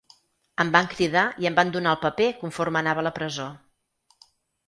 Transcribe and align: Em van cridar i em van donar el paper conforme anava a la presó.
Em 0.63 0.69
van 0.75 0.87
cridar 0.93 1.25
i 1.43 1.49
em 1.49 1.57
van 1.59 1.73
donar 1.75 1.93
el 1.97 2.01
paper 2.07 2.29
conforme 2.39 2.81
anava 2.81 3.03
a 3.03 3.07
la 3.09 3.13
presó. 3.21 3.49